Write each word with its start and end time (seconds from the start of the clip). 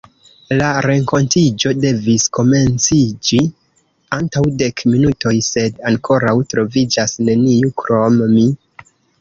La 0.59 0.69
renkontiĝo 0.85 1.73
devis 1.83 2.25
komenciĝi 2.37 3.41
antaŭ 4.19 4.43
dek 4.63 4.83
minutoj, 4.95 5.35
sed 5.49 5.79
ankoraŭ 5.93 6.37
troviĝas 6.55 7.17
neniu 7.29 7.75
krom 7.85 8.19
mi. 8.35 8.49